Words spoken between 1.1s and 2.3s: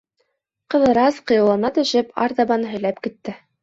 ҡыйыулана төшөп,